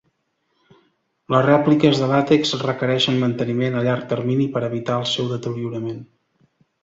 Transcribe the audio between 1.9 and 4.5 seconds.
de làtex requereixen manteniment a llarg termini